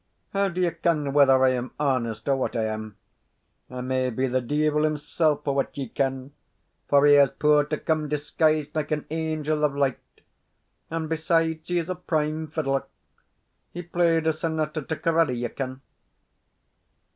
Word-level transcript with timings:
How 0.33 0.49
do 0.49 0.59
ye 0.61 0.71
ken 0.71 1.13
whether 1.13 1.45
I 1.45 1.49
am 1.49 1.73
honest, 1.79 2.27
or 2.27 2.35
what 2.35 2.55
I 2.55 2.63
am? 2.65 2.97
I 3.69 3.81
may 3.81 4.09
be 4.09 4.25
the 4.25 4.41
deevil 4.41 4.83
himsell 4.83 5.35
for 5.43 5.53
what 5.53 5.77
ye 5.77 5.89
ken, 5.89 6.31
for 6.89 7.05
he 7.05 7.13
has 7.13 7.29
power 7.29 7.65
to 7.65 7.77
come 7.77 8.09
disguised 8.09 8.73
like 8.75 8.89
an 8.89 9.05
angel 9.11 9.63
of 9.63 9.75
light; 9.75 9.99
and, 10.89 11.07
besides, 11.07 11.67
he 11.69 11.77
is 11.77 11.87
a 11.87 11.93
prime 11.93 12.47
fiddler. 12.47 12.85
He 13.73 13.83
played 13.83 14.25
a 14.25 14.33
sonata 14.33 14.81
to 14.81 14.95
Corelli, 14.95 15.35
ye 15.35 15.49
ken." 15.49 15.81